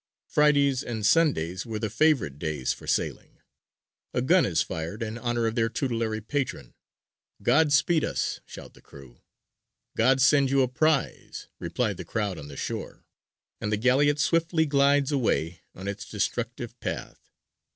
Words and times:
Fridays 0.25 0.81
and 0.81 1.05
Sundays 1.05 1.63
were 1.63 1.77
the 1.77 1.87
favourite 1.91 2.39
days 2.39 2.73
for 2.73 2.87
sailing; 2.87 3.37
a 4.15 4.21
gun 4.23 4.47
is 4.47 4.63
fired 4.63 5.03
in 5.03 5.19
honour 5.19 5.45
of 5.45 5.53
their 5.53 5.69
tutelary 5.69 6.21
patron; 6.21 6.73
"God 7.43 7.71
speed 7.71 8.03
us!" 8.03 8.39
shout 8.43 8.73
the 8.73 8.81
crew; 8.81 9.21
"God 9.95 10.19
send 10.19 10.49
you 10.49 10.63
a 10.63 10.67
prize!" 10.67 11.49
reply 11.59 11.93
the 11.93 12.03
crowd 12.03 12.39
on 12.39 12.47
the 12.47 12.57
shore, 12.57 13.05
and 13.59 13.71
the 13.71 13.77
galleot 13.77 14.17
swiftly 14.17 14.65
glides 14.65 15.11
away 15.11 15.61
on 15.75 15.87
its 15.87 16.09
destructive 16.09 16.79
path. 16.79 17.29